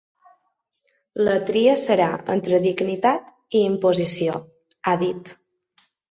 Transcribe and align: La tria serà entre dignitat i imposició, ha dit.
La 1.25 1.33
tria 1.49 1.75
serà 1.81 2.07
entre 2.35 2.59
dignitat 2.63 3.27
i 3.59 3.61
imposició, 3.65 4.39
ha 4.85 4.95
dit. 5.03 5.31